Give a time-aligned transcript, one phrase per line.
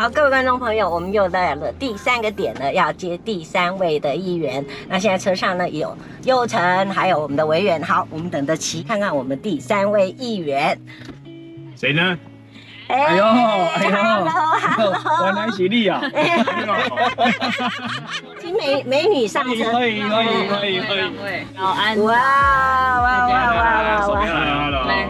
[0.00, 4.64] 好，各位观众朋友，我们又到了第三个点呢，要接第三位的议员。
[4.88, 7.82] 那现在车上呢有佑成，还有我们的维远。
[7.82, 10.80] 好，我们等着齐看看我们第三位议员，
[11.76, 12.18] 谁呢？
[12.88, 14.96] 哎呦，哎呦，Hello，Hello，
[15.26, 16.00] 原来是你啊！
[18.40, 21.00] 请美美女上车，可以，可以，可以，可以。
[21.54, 24.24] 早安，哇哇哇哇哇！
[24.24, 24.64] 来。
[24.64, 25.08] Hello，来，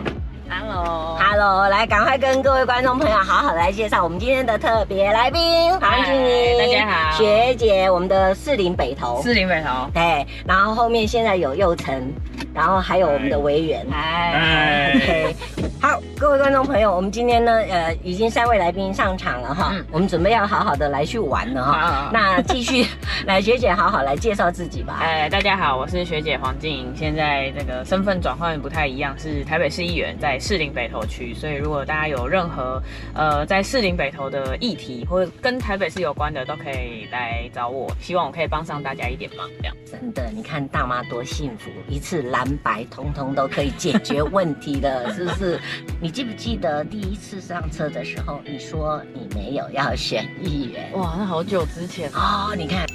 [1.86, 5.40] 赶快跟各位观众朋友好好来介绍我们今天的特别来宾。
[5.80, 12.12] 黄静怡，大家好，学姐，我们的四林北投，四林北投，对，然后后面现在有佑成，
[12.54, 15.34] 然后还有我们的维园，哎
[15.82, 22.84] 好，各位观众朋友，我们今天呢，呃，已经三位来宾上场了哈，我们准备要好好的来去玩了哈，那继续
[23.24, 24.98] 来学姐好好来介绍自己吧。
[25.00, 31.32] 哎，大家好，我是学姐黄静莹，现在这个身份转换不太一样，是台北市议员，在士林北投区。
[31.32, 32.82] 所以，如果大家有任何
[33.14, 37.90] 呃在士林北投的议题，或者跟台北市有关的，都可以来找我。
[38.00, 39.48] 希望我可以帮上大家一点忙。
[39.62, 45.58] 这样真的，你看大妈多幸福，一次蓝白通通都可以解决问题的，是不是？
[46.00, 50.90] 你记不记得第一次上车的时候，你说你没有要选议员？
[50.92, 52.86] 哇，那好久之前哦，你看。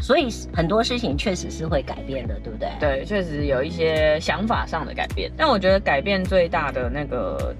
[0.00, 2.70] 所以很多事情确实是会改变的，对不对？
[2.80, 5.30] 对，确实有一些想法上的改变。
[5.36, 7.54] 但我觉得改变最大的那个，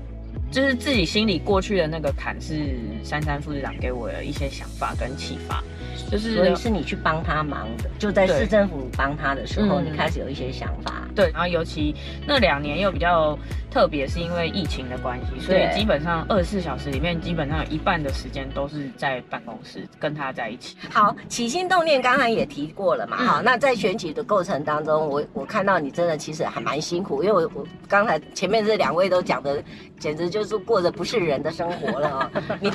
[0.51, 5.63] 就是自己心里过去的那个坎，是珊珊副市长给我的一些想法跟启发。
[6.11, 11.07] 就是，所以是你去帮他忙的，就在市政府帮他的时候，你开始有一些想法。
[11.15, 11.95] 对，然后尤其
[12.27, 13.39] 那两年又比较
[13.71, 20.77] 特别，是因为疫情的关系，所以基本上二十四小时里面，基本上有一半的时间都是在办公室跟他在一起。
[20.89, 29.63] 好，起心动念刚才也提过了嘛，好，那在选举的过程当中，我我看到你真的其实还蛮辛苦，因为我我刚才前面这两位都讲的，
[29.99, 32.31] 简直就是过着不是人的生活了啊！
[32.61, 32.71] 你，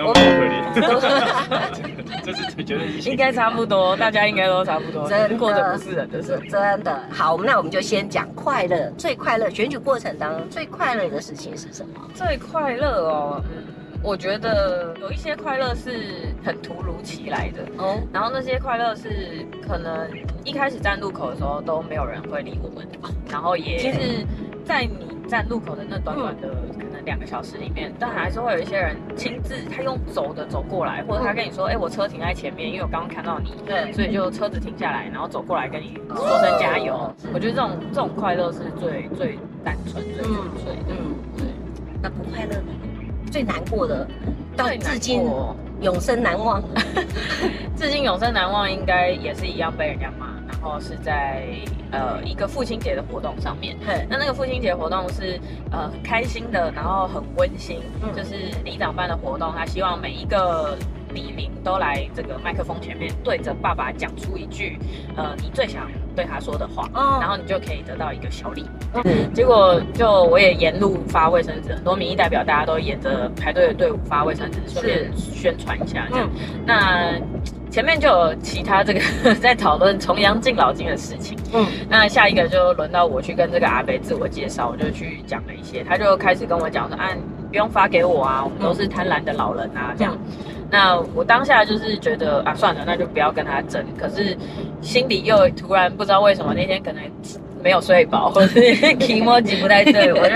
[0.00, 0.54] 我们可怜。
[2.24, 7.02] 这是绝对应该差不多，大家应该都差不多，真的过的不是人的是真的。
[7.10, 12.00] 好，那我们就先讲快乐，最快乐选举过程当中最快乐的事情是什么？
[12.14, 13.62] 最快乐哦，嗯，
[14.02, 20.08] 我觉得有一些快乐是很突如其来的哦，然后那些快乐是可能
[20.44, 22.88] 一开始站路口的时候都没有人会理我们，
[23.30, 24.24] 然后也就是
[24.64, 26.48] 在你站路口的那短短的
[26.78, 26.94] 可能。
[27.04, 36.94] 两个小时里面，但还是会有一些人亲自他用走的走过来，或者他跟你说：“哎、欸，我车停在前面，因为我刚刚看到你，对，所以就车子停下来，然后走过来跟你说声加油。
[36.94, 40.94] 哦”我觉得这种这种快乐是最最单纯、最纯粹的。
[40.98, 41.46] 嗯，对。
[42.00, 42.64] 那不快乐的，
[43.30, 44.08] 最难过的，
[44.56, 45.22] 到至今
[45.82, 46.62] 永生难忘。
[47.76, 50.28] 至今永生难忘，应该也是一样被人家骂。
[50.48, 51.44] 然后是在
[51.94, 53.76] 呃一个父亲节的活动上面，
[54.08, 55.40] 那那个父亲节活动是
[55.70, 57.80] 呃很开心的，然后很温馨，
[58.16, 60.76] 就是里长办的活动，他希望每一个
[61.14, 64.78] 里民都来这个麦克风前面，对着爸爸讲出一句
[65.16, 66.88] 呃你最想对他说的话，
[67.20, 68.62] 然后你就可以得到一个小礼。
[68.62, 69.00] 物。
[69.34, 76.28] 结果就我也沿路发卫生纸，很多民意代表大家都沿着排队的队伍发卫生纸，顺便宣传一下这样。
[76.66, 77.12] 那
[77.70, 79.00] 前面就有其他这个
[79.40, 87.08] 在讨论重阳敬老金的事情，嗯，那下一个就轮到我去跟这个阿北自我介绍，我就去讲了一些，他就开始跟我讲说，啊，
[87.50, 90.16] 不用发给我啊，我们都是贪婪的老人啊，这样。
[90.70, 93.84] 那我当下就是觉得啊，算了，那就不要跟他争。
[93.98, 94.36] 可是
[94.80, 97.02] 心里又突然不知道为什么那天可能
[97.62, 100.34] 没有睡饱，或者是提莫吉不太对，我就。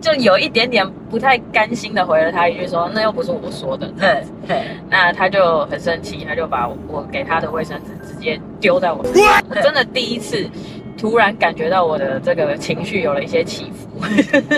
[0.00, 3.86] 就有一点点不太甘心的回了他一句说，那又不是我说的。
[4.00, 9.44] 对对，那他就很生气，他就把我给他的卫生纸直接丢在我身上。
[9.50, 10.48] 我真的第一次
[10.96, 14.00] 突然感觉到我的这个情绪有了一些起伏。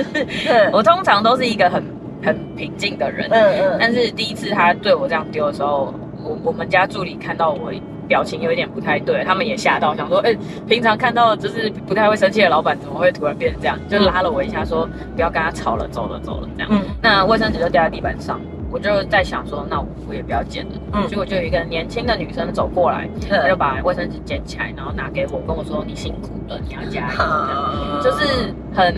[0.72, 1.82] 我通常都是一个很
[2.22, 7.72] 很平静的人，嗯嗯，但是第一次他对我这样丢的时候，我我们家助理看到我。
[8.08, 13.78] 表情有一点不太对，他们也吓到，想说，哎、欸，平常看到就是不太会生气的老板，怎么会突然变成这样？
[13.88, 16.68] 就拉了我一下，说不要跟他吵了，走了，走了，这样。
[16.70, 18.38] 嗯、那卫生纸就掉在地板上，
[18.70, 20.72] 我就在想说，那我，也不要捡了。
[20.92, 27.18] 嗯，结果就有一个年轻的女生走过来，她、嗯、就把卫生纸捡起来，然后拿给我，跟我说，你辛苦了，你要加油。
[27.18, 28.94] 嗯、就是很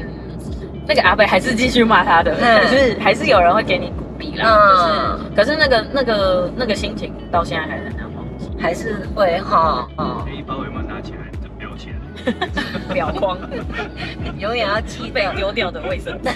[0.86, 4.46] 那个阿伯还是继续骂他的，可、嗯、是还是有人会给你鼓励啦。
[4.46, 7.92] 嗯、就是，可是那个那个那个心情到现在还是。
[8.56, 9.86] 还是会哈，
[10.24, 13.36] 可以把卫生纸拿起来，就标起来，裱框，
[14.38, 16.30] 永远要记被丢掉的卫生纸，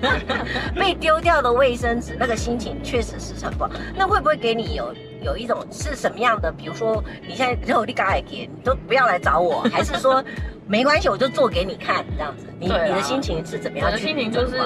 [0.74, 3.70] 被丢掉的卫生纸，那个心情确实是很不好。
[3.94, 6.52] 那会不会给你有有一种是什么样的？
[6.52, 10.22] 比如说你现在只有你刚来给，你都不要来找我，还是说
[10.66, 12.46] 没关系，我就做给你看这样子？
[12.58, 13.86] 你、啊、你的心情是怎么样？
[13.86, 14.56] 我的心情就是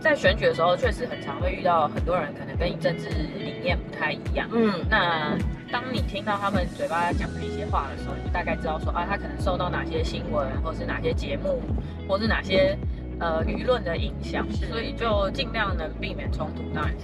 [0.00, 4.48] 在选举的时候，确实很常会遇到很多人，可能跟你政治理念不太一样。
[4.52, 5.36] 嗯，那
[5.70, 11.62] 当你听到他们嘴巴讲的一些话的时候，你就大概知道说啊，他可能受到哪些新闻，或是哪些节目，
[12.08, 12.76] 或是哪些
[13.20, 16.94] 呃舆论的影响，所以就尽量能避免冲突，当然。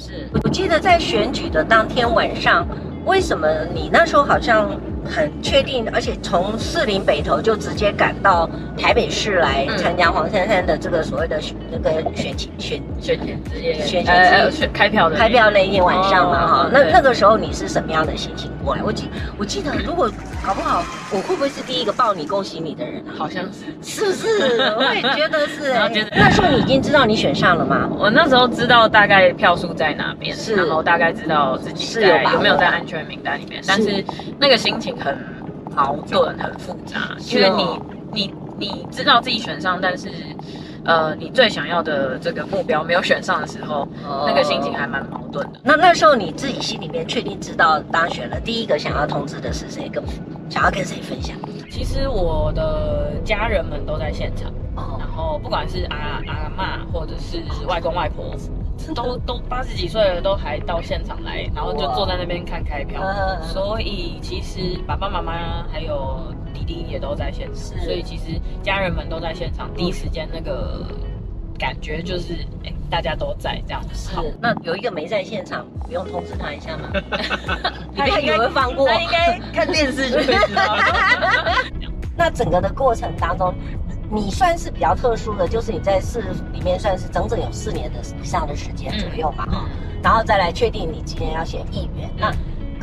[0.00, 2.66] 是我记得在选举的当天晚上，
[3.04, 4.80] 为什么你那时候好像？
[5.04, 18.82] 很确定，而且从士林北投就直接赶到台北市来参加黄珊珊的这个所谓的那个选情选选前之夜选前选开票的开票那一天晚上嘛哈，那那个时候你是什么样的心情过来？
[18.82, 19.08] 我记
[19.38, 20.10] 我记得，如果
[20.46, 23.02] 搞不好我会不会是第一个抱你恭喜你的人？
[23.16, 23.44] 好像
[23.82, 24.60] 是，是不是？
[24.76, 25.72] 我也觉得是。
[26.14, 27.88] 那时候你已经知道你选上了吗？
[27.98, 34.04] 我那时候知道大概票数在哪边，是，然后大概知道自己是有有没有在安全名单里面，但是
[34.38, 34.89] 那个心情。
[34.98, 35.16] 很
[35.74, 37.80] 矛盾，很复杂，因为你
[38.12, 40.08] 你你知道自己选上，但是
[40.84, 45.60] 呃，你最想要的这个目标没有选上的时候，哦、那个心情还蛮矛盾的。
[45.62, 49.88] 那那时候你自己心里面确定知道当选了，第一个想要通知的是谁？
[49.88, 50.02] 跟
[50.48, 51.36] 想要跟谁分享？
[51.70, 55.96] 其实我的家人们都在现场，哦、然后不管是阿
[56.26, 58.34] 阿妈或者是外公外婆。
[58.94, 63.02] 都都八十几岁了，都还到现场来，然后就坐在那边看开票。
[63.42, 70.86] 所以其实爸爸妈妈还有弟弟也都在现场，所以其实家人们都在现场，第一时间那个
[71.58, 72.34] 感觉就是，
[72.64, 73.94] 哎、欸，大家都在这样子。
[73.94, 76.90] 是，那有一个没在现场，不用通知他一下吗？
[77.96, 80.76] 他应该会放过，他应该看电视就知道。
[82.16, 83.54] 那整个的过程当中。
[84.12, 86.20] 你算是比较特殊的，就是你在市
[86.52, 92.32] 里面算是整整有四年的以上的时间左右吧，哈、嗯，然后再来确定你今年要选议员，嗯、那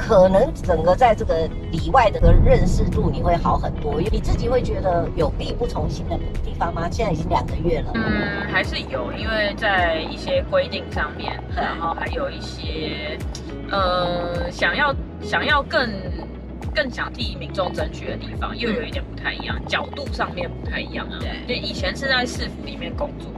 [0.02, 6.88] 可能整个在这个里外的认识度你会好很多，因为你自己会觉得有力不从心的地方吗？
[6.90, 13.18] 现在已经两个月了，嗯，还是有，因为在一些规定上面，然后还有一些，
[13.70, 15.90] 呃，想要想要更。
[16.78, 21.18] 更想替民众争取的地方，又有一点不太一样，角度上面不太一样啊。
[21.20, 23.32] 对，就以前是在市府里面工作，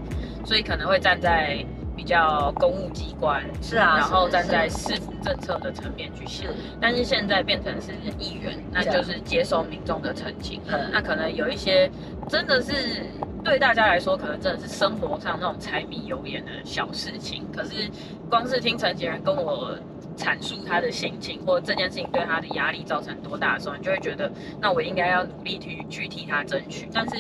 [0.46, 1.66] 所以可能会站在
[1.96, 6.52] 比较公务机关，是啊，然后站在市府政策的层面去想。
[6.82, 10.60] 但是现在变成是议员，那就是接受民众的陈情。
[10.92, 11.90] 那可能有一些
[12.28, 13.06] 真的是
[13.42, 17.48] 对大家来说，可能真的是生活上那种柴米油盐的小事情。
[17.56, 17.90] 可是
[18.30, 19.74] 光是听陈杰人跟我。
[20.20, 24.30] 阐述他的心情，或这件事情对他的压力造成多大的时候，你就会觉得，
[24.60, 26.90] 那我应该要努力去去替他争取。
[26.94, 27.16] 但是，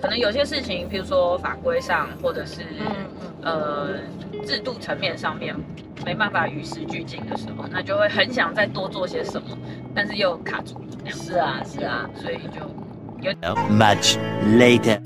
[0.00, 2.62] 可能有些事情，譬如说法规上，或者是
[3.42, 3.88] 呃
[4.46, 5.54] 制度层面上面，
[6.06, 9.48] 没办法与时俱进的时候，那就会很想再多做些什么，
[9.92, 11.10] 但是又卡住了。
[11.10, 12.60] 是啊，是啊，所以就
[13.20, 13.32] 有
[13.70, 14.16] much
[14.56, 15.00] later。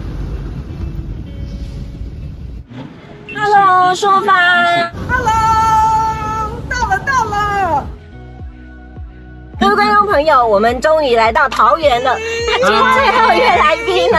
[3.35, 4.93] Hello，说吧。
[5.09, 5.58] Hello。
[9.79, 12.17] 观众朋友，我们终于来到桃园了。
[12.51, 14.19] 他今天最后一位来宾了，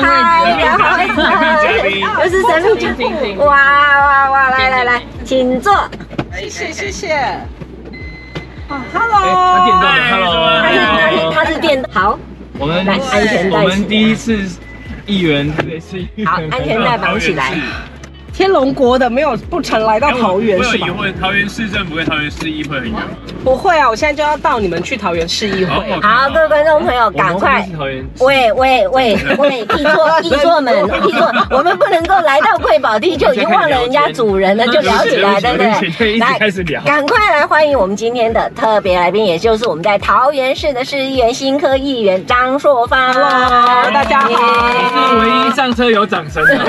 [0.00, 0.84] 嗨，然后
[2.22, 4.50] 又是神秘嘉宾，哇哇哇！
[4.50, 5.74] 来来来，请坐。
[6.38, 7.14] 谢谢谢谢。
[8.68, 12.16] 啊，Hello，Hello，他是他是他是电好。
[12.56, 14.38] 我们来安全带，我们第一次
[15.06, 17.58] 议员对是好，安全带绑起来。
[18.40, 20.86] 天龙国的没有不曾来到桃园是吧？
[21.20, 23.02] 桃园市政府跟桃园市议会很远吗？
[23.44, 25.74] 不会啊，我现在就要到你们去桃园市议会。
[26.00, 27.68] 好，各位观众朋友，赶快！
[28.20, 30.74] 喂喂喂喂，议 座 议座们，
[31.06, 35.58] 议座，我们不能够来到贵宝地就已经忘了人家主人了，就聊起来，对不
[35.98, 36.16] 对？
[36.18, 36.80] 来，开始聊。
[36.84, 43.12] 赶快来欢迎我们今天的特别来宾，也就是我们在桃园市的市议员、新科议员张硕芳。
[43.92, 44.28] 大家好。
[44.30, 46.64] 是唯一上车有掌声的， 认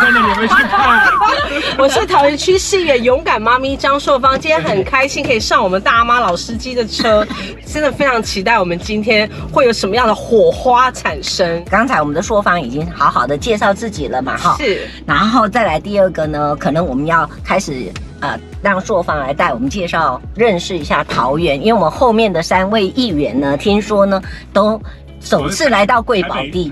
[0.00, 0.53] 真的你们。
[1.78, 7.26] 我是桃园区市议员勇敢妈咪张硕芳，今天很开心可以上我们大妈老司机的车，
[7.66, 11.64] 真的非常期待我们今天会有什么样的火花产生。
[11.70, 24.80] 刚才我们的硕芳已经好好的介绍自己了嘛，哈，是，然后再来第二个呢，可能我们要开始呃让硕芳来带我们介绍认识一下桃园，因为我们后面的三位议员呢，听说呢都。
[25.24, 26.70] 首次来到贵宝地。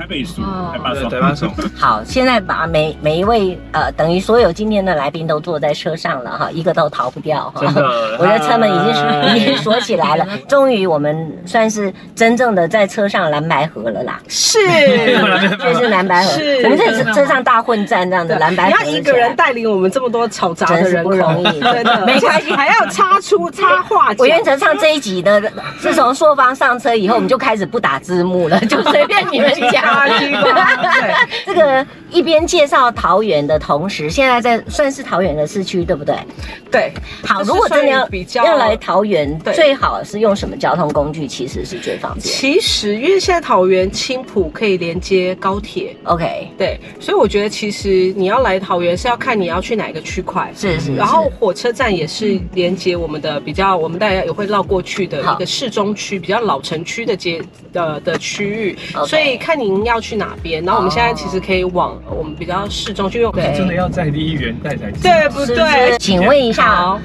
[1.74, 7.62] 好，现在把每每一位呃，等于所有今天的来宾都坐在车上了哈，一个都逃不掉哈。
[7.62, 7.82] 真的，
[8.20, 14.20] 我的车门已经是已经锁起来了，终于我们算是真正的在车上蓝白合了啦。
[14.28, 14.58] 是，
[15.58, 16.62] 就是蓝白合，是。
[16.64, 18.84] 我们这车上大混战这样的，蓝白合。
[18.84, 24.12] 你要一个人带领我们这么多吵杂的人，不容易，真的 没关系，还要插出插话。
[24.18, 25.40] 我原则上这一集的，
[25.80, 29.82] 自从硕方上车以后，我们就开始不打字幕了，就随便你们讲。
[30.18, 31.14] 对，
[31.46, 36.16] 这个一边介绍桃园的同时，现在在算是桃园的市区，对不对？
[36.70, 36.92] 对。
[37.26, 41.26] 好，如果真的要比较要来桃园，最好是用什么交通工具？
[41.26, 42.22] 其实是最方便。
[42.22, 50.94] 其实，因为现在桃园青浦可以连接高铁，OK，对，所以我觉得其实你要来桃园是要看你要去哪个区块，是是。
[50.94, 60.62] 然后火车站也是连接我们的比较，我们大家也会绕过去的一个市中区，比较老城区的街的的区域，所以看您要去哪边。
[60.64, 65.98] 然后我们现在其实可以往我们比较市中心，因为真的要在地议员带才对不对？
[65.98, 66.98] 请问一下。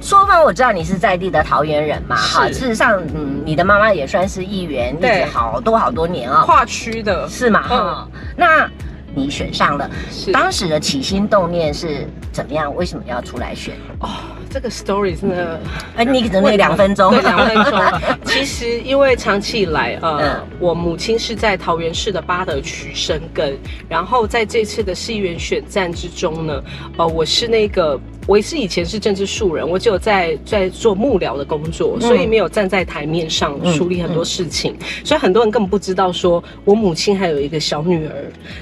[0.00, 7.62] 说方，我知道你是在地的桃园人嘛，哈，事实上，嗯，你的妈妈也算是议员，一直好多好多年啊，跨区的是吗？
[7.62, 8.70] 哈，那
[9.14, 9.88] 你选上了，
[10.32, 12.74] 当时的起心动念是怎么样？
[12.74, 13.74] 为什么要出来选？
[14.00, 14.08] 哦，
[14.50, 15.60] 这个 story 真的，
[15.96, 17.82] 哎，你可能那两分钟，对，两分钟。
[18.24, 23.56] 其实因为长期以来，呃，我母亲是在桃园市的八德区生根，
[23.88, 26.62] 然后在这次的市议员选战之中呢，
[26.96, 27.98] 呃，我是那个。
[28.26, 38.14] 我是以前是政治素人，我只有在在做幕僚的工作，所以没有站在台面上处理很多事情，嗯嗯、所以很多人根本不知道说我母亲还有一个小女儿，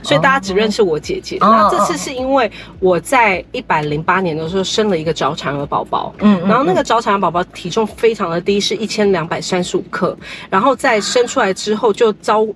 [0.03, 1.39] 所以大家只认识我姐姐。
[1.41, 10.17] 那、哦、这次是因为我在一百零八年的时候生了一个早产儿宝宝，嗯，然后那个早产儿宝宝体重非常的低，是一千两百三十五克，
[10.51, 12.47] 然后在生出来之后就遭。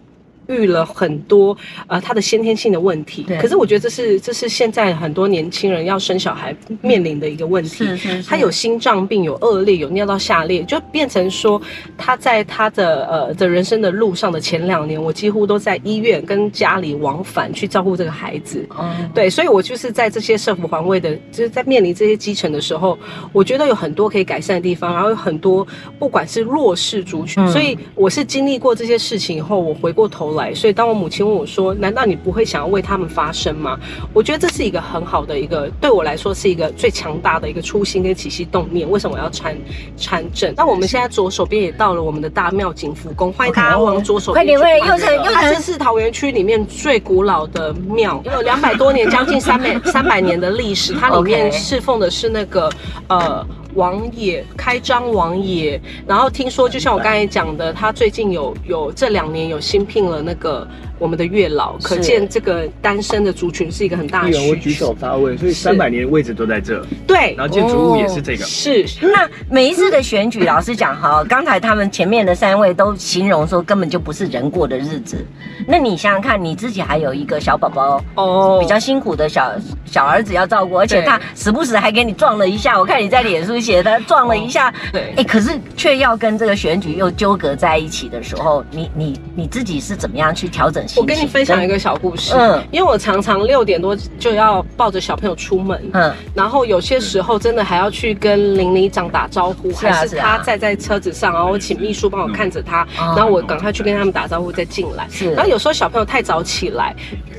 [0.48, 3.22] 遇了很多呃，他的先天性的问题。
[3.22, 3.38] 对。
[3.38, 7.84] 可是我觉得这是这是现在很多年轻人要生小孩面临的一个问题。
[7.84, 8.28] 是是是。
[8.28, 11.60] 他有心脏病，有恶劣，有尿道下裂，就变成说
[11.96, 18.66] 他在他的呃的人生的路上的前两年，我几乎都在医院跟家里往返去照顾这个孩子。
[18.78, 19.10] 嗯。
[19.14, 22.98] 对，所以我就是在这些社福环卫的，就是在面临这些基层的时候，
[23.32, 25.66] 我觉得有很多可以改善的地方，然后有很多
[25.98, 30.54] 不管是弱势族群，嗯、所以我是经历过这些事情以后，我回过头来。
[30.54, 33.78] 所以，当我母亲问我说：“难道你不会想要为他们发声吗？”
[34.14, 38.88] 我觉得这是一个很好的一个，对我来说是一个最强大的一个初心跟起心动念。
[38.88, 39.56] 为什么我要参
[39.96, 40.54] 参政？
[40.56, 44.56] 那我们现在左手边也到了我们的大庙景福宫，欢迎大家往左手边去。
[44.56, 50.94] 快点，快点，又成又成，这是桃园区里面最古老的庙，有两百多年，将近三百三百年的历史。
[50.94, 52.70] 它里面侍奉的是那个
[53.08, 53.46] 呃。
[53.76, 60.66] 王野开张王野，然后听说就像我刚才讲的，他最近有有这两年有新聘了那个
[60.98, 64.48] 我们的月老，可见这个单身的族群是一个很大的需求。
[64.48, 66.82] 我举手发问，所以三百年位置都在这。
[67.06, 68.44] 对，然后建筑物也是这个。
[68.44, 68.86] 是。
[69.00, 75.22] 那每一次的选举，老实讲哈，刚才他们前面的三位都形容说根本就不是人过的日子。
[75.66, 79.52] 那你想想看，你自己还有一个小宝宝哦，比较辛苦的小
[79.84, 83.56] 小儿子要照顾，而且他时不时还给你撞了一下，我看你在脸书。
[83.66, 106.94] 写的撞了一下，对，哎、欸，可是却要跟这个选举又纠葛在一起的时候，你你你自己是怎么样去调整我跟你分享一个小故事，嗯，因为我常常六点多就要抱着小朋友出门，嗯，然后有些时候真的还要去跟邻里长打招呼，是啊、还是他在在车子上，然后我请秘书帮我看着他，嗯、然后我赶快去跟他们打招呼再进来，是，然后有时候小朋友太早起来，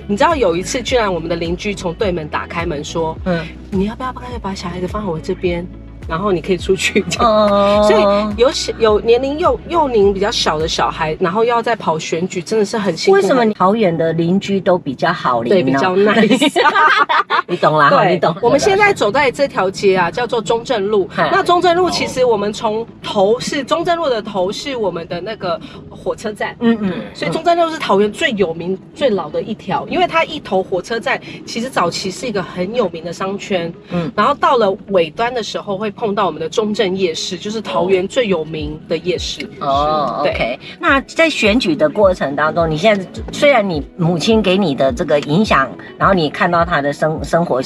[0.07, 5.65] 你知道有一次居然我们的邻居从对门打开门说，嗯，你要不要不干脆把小孩子放在我这边？
[6.07, 13.15] 然后你可以出去，哦， 所以有小有年龄幼幼龄比较小的小孩，然后要在跑选举，真的是很辛苦。
[13.15, 15.49] 为什么你桃园的邻居都比较好邻？
[15.49, 16.61] 对，比较 nice。
[17.49, 18.35] 你懂啦，对，你懂。
[18.41, 21.09] 我们现在走在这条街啊，叫做中正路。
[21.15, 25.59] 那中正路其实我们从头是中正路的头是我们的那个
[25.89, 35.91] 火车站，嗯嗯，所以中正路是桃园最有名最老的一条，因为它一头火车站其实早期是一个很有名的商圈，嗯，然后到了尾端的时候会。
[35.97, 39.49] 碰到我们的中正夜市，就是桃园最有名的夜市。
[39.59, 40.57] 哦，OK。
[40.79, 47.59] 那在选举的过程当中，你现在虽然你母亲给你的这个影响，然后你看到她的生生活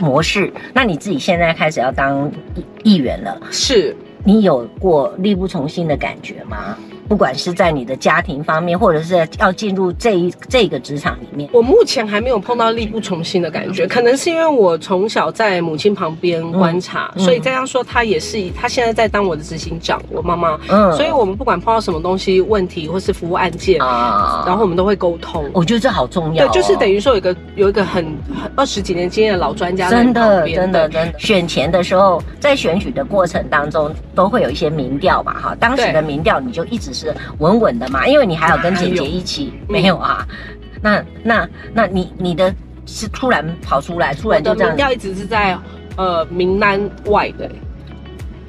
[0.00, 2.30] 模式，那你自己现在开始要当
[2.82, 6.76] 议员了，是，你有过力不从心的感觉吗？
[7.08, 11.48] 不管是在你的家庭方面，或者是要进入这一这个职场里面？
[11.52, 25.48] 我目前还没有碰到力不从心的感觉，可能是因为我从小在母亲旁边观察，嗯、所以这样说，她也是，她现在在当我的执行长，我妈妈，嗯，所以我们不管碰到什么东西、问题或是服务案件啊，然后我们都会沟通。
[25.52, 28.06] 我觉得这好重要、哦，对，就是等于说有一个有一个很
[28.54, 31.18] 二十几年经验的老专家在真的真的真的。
[31.18, 40.26] 选前的时候，在选举的过程当中，都会有一些民调嘛，哈，当时的民调你就一直是稳稳的嘛，因为你还有跟姐姐一起，没有啊？
[40.80, 42.54] 那那那你你的
[42.86, 44.70] 是突然跑出来，突然就这样。
[44.70, 45.58] 民调一直是在
[45.96, 47.50] 呃名单外的，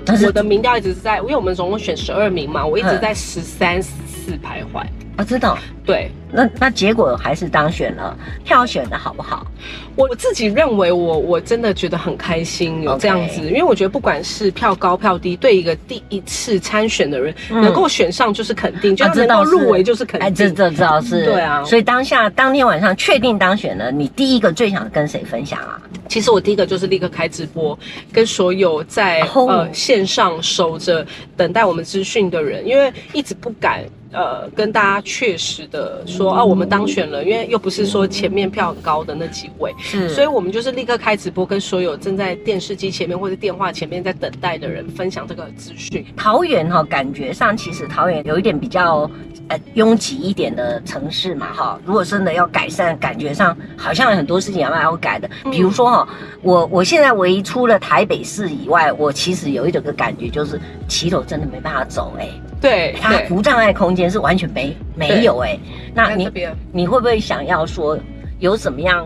[0.06, 4.86] 但是我的民调一直是在，因为我们总共选十二名嘛，我一直在十三十四徘徊。
[5.18, 5.58] 啊，知道。
[5.84, 9.48] 对，那那结果还是当选了，票选的好不好？
[9.96, 20.28] 我自己认为我，我我真的觉得很开心有这样子.因为我觉得不管是票高票低，对一个第一次参选的人、嗯、能够选上就是肯定，就能够入围就是肯定。
[20.28, 21.64] 哎，这这知道是，对啊。
[21.64, 25.82] 所以当下当天晚上确定当选了，你第一个最想跟谁分享啊？
[26.10, 27.78] 其实我第一个就是立刻开直播，
[28.12, 29.50] 跟所有在、oh.
[29.50, 31.06] 呃线上守着
[31.36, 33.84] 等待我们资讯的人，因为一直不敢。
[34.14, 46.06] 呃，跟大家确实的说啊，我们当选了，因为又不是说前面票很高的那几位，是，所以我们就是立刻开直播，跟所有正在电视机前面或者电话前面在等待的人分享这个资讯。
[46.16, 49.10] 桃园哈，感觉上其实桃园有一点比较
[49.48, 51.80] 呃拥挤一点的城市嘛哈。
[51.86, 55.30] 如果真的要改善，感觉上好像很多事情要要改的。
[55.52, 56.08] 比如说哈，
[56.42, 62.42] 我我现在唯一除了台北市以外，我其实有一种个感觉，就是骑楼真的没办法走哎、欸。
[62.60, 65.60] 对，它无障碍空间是完全没没有哎、欸，
[65.94, 66.30] 那你
[66.72, 67.98] 你会不会想要说
[68.40, 69.06] 有什么样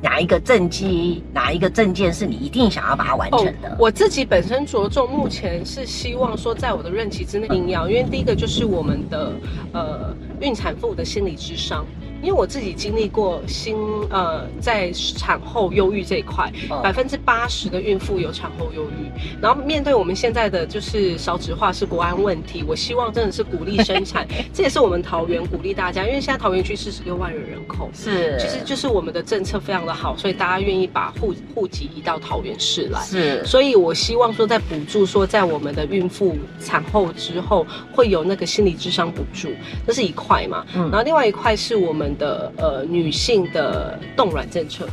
[0.00, 3.70] 哪一个政绩哪一个证件是你一定想要把它完成的？
[3.70, 9.32] 哦、我自己本身着重目前是希望说在我的任期之内一定要，因为第一个就是我们的
[9.72, 11.86] 呃孕产妇的心理智商。
[12.22, 13.76] 因为我自己经历过心
[14.08, 16.50] 呃，在产后忧郁这一块，
[16.82, 19.10] 百分之八十的孕妇有产后忧郁。
[19.40, 33.00] 然后面对我们现在的就是少子化是国安问题，我希望真的是鼓励生产， 这也是我们桃园鼓励大家，因为现在桃园区四十六万人人口，是其实就是我们的政策非常的好，所以大家愿意把户户籍移到桃园市来。
[33.00, 39.48] 是，所以我希望说在补助说在我们的孕妇产后之后会有那个心理智商补助，
[39.84, 40.64] 这是一块嘛。
[40.76, 42.11] 嗯，然后另外一块是我们。
[42.16, 44.86] 的呃女性的冻卵政策，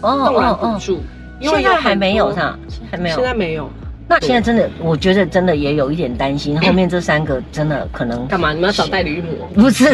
[0.00, 1.00] 哦冻卵补助，
[1.40, 2.58] 因为现在还没有是吧？
[2.90, 3.70] 还没有，现在没有。
[4.10, 8.52] 那现在真的，我觉得真的也有一点担心，后面这三个真的可能干嘛？
[8.52, 9.46] 你们要找代理孕母？
[9.62, 9.88] 不是，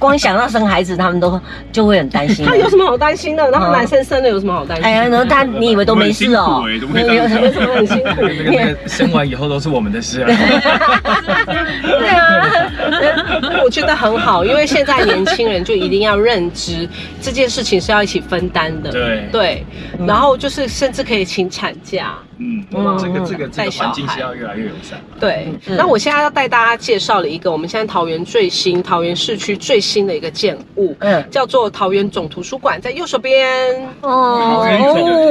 [0.00, 1.38] 光想到生孩子，他们都
[1.70, 2.46] 就会很担心。
[2.46, 3.50] 他有什么好担心的？
[3.50, 4.86] 然后男生生了有什么好担心？
[4.86, 6.64] 哎呀，然后他你以为都没事哦？
[6.90, 8.22] 没有什么很辛苦。
[8.46, 10.26] 那个生完以后都是我们的事啊。
[10.26, 16.88] 对啊，我觉得很好，因为现在年轻人就一定要认知
[17.20, 18.90] 这件事情是要一起分担的。
[18.90, 19.66] 对对，
[20.06, 22.14] 然后就是甚至可以请产假。
[22.38, 25.00] 嗯，嗯，这个这个这个环境是要越来越友善。
[25.20, 33.86] 对，那我现在要带大家介绍了一个我们现在桃园最新、桃园市区最新的一个建物，嗯，叫做桃园总图书馆，在右手边。
[34.00, 34.64] 哦，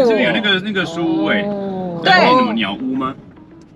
[0.07, 1.41] 这边有那个那个书屋哎，
[2.03, 3.15] 对，有什么鸟屋吗？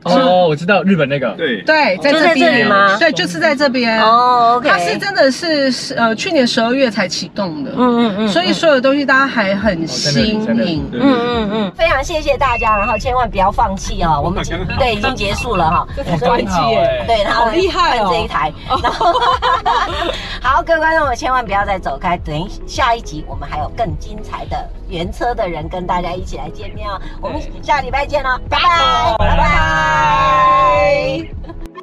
[0.05, 1.61] 哦，我知道日本那个，对。
[1.63, 2.67] 对，在这边。
[2.67, 2.95] 吗？
[2.97, 4.01] 对，就是在这边。
[4.01, 14.43] 哦，OK，它是真的是呃去年十二月才启动的，嗯嗯嗯，所以所有东西大家还很新颖，嗯嗯嗯，非常谢谢大家，然后千万不要放弃哦，我们
[14.77, 15.87] 对已经结束了哈，
[16.19, 19.13] 关机耶，对，然后好厉害哦，这一台，然 后
[20.41, 26.99] 好，各位观众们千万不要再走开，等一下一集我们还有更精彩的原车的人跟大家一起来见面哦。
[27.21, 28.39] 我们下礼拜见哦。
[28.49, 29.15] 拜拜。
[29.17, 31.74] 拜拜。